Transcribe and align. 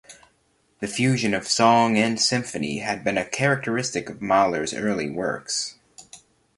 The 0.79 0.87
fusion 0.87 1.35
of 1.35 1.47
song 1.47 1.95
and 1.95 2.19
symphony 2.19 2.79
had 2.79 3.03
been 3.03 3.19
a 3.19 3.23
characteristic 3.23 4.09
of 4.09 4.19
Mahler's 4.19 4.73
early 4.73 5.11
works. 5.11 5.75